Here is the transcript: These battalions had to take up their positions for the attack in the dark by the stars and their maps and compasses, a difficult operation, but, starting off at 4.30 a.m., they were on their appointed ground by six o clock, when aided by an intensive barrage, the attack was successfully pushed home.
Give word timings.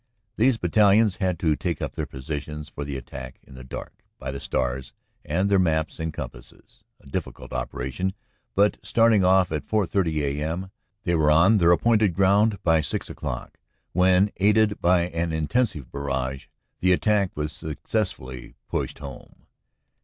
These 0.35 0.57
battalions 0.57 1.17
had 1.17 1.37
to 1.41 1.55
take 1.55 1.79
up 1.79 1.93
their 1.93 2.07
positions 2.07 2.69
for 2.69 2.83
the 2.83 2.97
attack 2.97 3.37
in 3.43 3.53
the 3.53 3.63
dark 3.63 3.93
by 4.17 4.31
the 4.31 4.39
stars 4.39 4.93
and 5.23 5.47
their 5.47 5.59
maps 5.59 5.99
and 5.99 6.11
compasses, 6.11 6.83
a 6.99 7.05
difficult 7.05 7.53
operation, 7.53 8.15
but, 8.55 8.79
starting 8.81 9.23
off 9.23 9.51
at 9.51 9.67
4.30 9.67 10.23
a.m., 10.41 10.71
they 11.03 11.13
were 11.13 11.29
on 11.29 11.59
their 11.59 11.71
appointed 11.71 12.15
ground 12.15 12.57
by 12.63 12.81
six 12.81 13.11
o 13.11 13.13
clock, 13.13 13.59
when 13.93 14.31
aided 14.37 14.81
by 14.81 15.01
an 15.01 15.31
intensive 15.31 15.91
barrage, 15.91 16.47
the 16.79 16.91
attack 16.93 17.29
was 17.37 17.51
successfully 17.51 18.55
pushed 18.69 18.97
home. 18.97 19.45